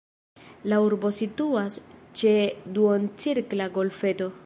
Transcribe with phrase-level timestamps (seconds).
[0.71, 1.79] La urbo situas
[2.23, 2.35] ĉe
[2.79, 4.37] duoncirkla golfeto.